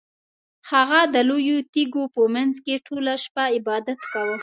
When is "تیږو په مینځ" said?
1.73-2.55